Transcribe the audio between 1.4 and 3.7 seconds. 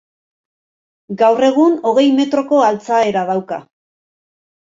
egun hogei metroko altxaera dauka.